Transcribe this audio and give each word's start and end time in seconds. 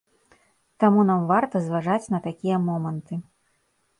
Таму 0.83 1.03
нам 1.09 1.21
варта 1.33 1.61
зважаць 1.67 2.09
на 2.15 2.19
такія 2.27 2.57
моманты. 2.69 3.13